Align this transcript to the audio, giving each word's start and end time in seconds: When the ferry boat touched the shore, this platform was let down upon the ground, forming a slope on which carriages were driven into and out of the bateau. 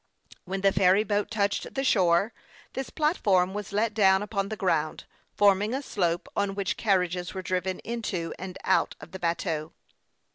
When 0.45 0.61
the 0.61 0.71
ferry 0.71 1.03
boat 1.03 1.29
touched 1.29 1.75
the 1.75 1.83
shore, 1.83 2.33
this 2.73 2.89
platform 2.89 3.53
was 3.53 3.71
let 3.71 3.93
down 3.93 4.23
upon 4.23 4.49
the 4.49 4.55
ground, 4.57 5.03
forming 5.37 5.75
a 5.75 5.83
slope 5.83 6.27
on 6.35 6.55
which 6.55 6.75
carriages 6.75 7.35
were 7.35 7.43
driven 7.43 7.77
into 7.81 8.33
and 8.39 8.57
out 8.63 8.95
of 8.99 9.11
the 9.11 9.19
bateau. 9.19 9.73